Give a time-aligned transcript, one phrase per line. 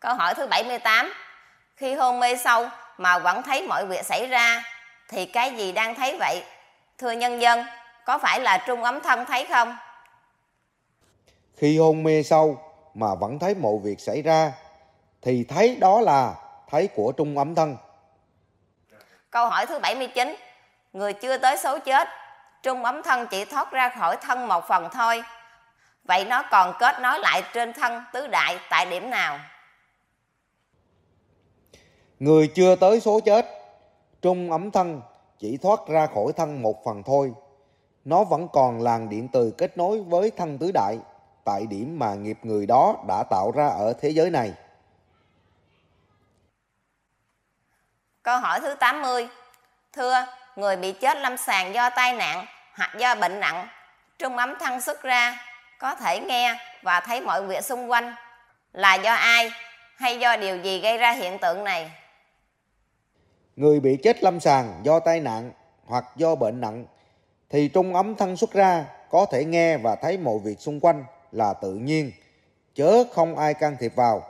[0.00, 1.12] Câu hỏi thứ 78.
[1.76, 4.62] Khi hôn mê sâu mà vẫn thấy mọi việc xảy ra
[5.08, 6.44] thì cái gì đang thấy vậy?
[6.98, 7.64] Thưa nhân dân,
[8.04, 9.76] có phải là trung ấm thân thấy không?
[11.56, 12.60] Khi hôn mê sâu
[12.94, 14.52] mà vẫn thấy mọi việc xảy ra
[15.22, 16.34] thì thấy đó là
[16.70, 17.76] thấy của trung ấm thân.
[19.30, 20.36] Câu hỏi thứ 79.
[20.92, 22.08] Người chưa tới số chết,
[22.62, 25.22] trung ấm thân chỉ thoát ra khỏi thân một phần thôi.
[26.04, 29.38] Vậy nó còn kết nối lại trên thân tứ đại tại điểm nào?
[32.18, 33.46] Người chưa tới số chết,
[34.22, 35.02] trung ấm thân
[35.38, 37.32] chỉ thoát ra khỏi thân một phần thôi.
[38.04, 40.98] Nó vẫn còn làn điện từ kết nối với thân tứ đại
[41.44, 44.52] tại điểm mà nghiệp người đó đã tạo ra ở thế giới này.
[48.22, 49.28] Câu hỏi thứ 80.
[49.92, 53.68] Thưa, người bị chết lâm sàng do tai nạn hoặc do bệnh nặng,
[54.18, 55.40] trung ấm thân xuất ra,
[55.78, 58.14] có thể nghe và thấy mọi việc xung quanh
[58.72, 59.50] là do ai
[59.96, 61.90] hay do điều gì gây ra hiện tượng này?
[63.56, 65.52] Người bị chết lâm sàng do tai nạn
[65.84, 66.84] hoặc do bệnh nặng
[67.50, 71.04] thì trung ấm thân xuất ra có thể nghe và thấy mọi việc xung quanh
[71.32, 72.12] là tự nhiên,
[72.74, 74.22] chớ không ai can thiệp vào.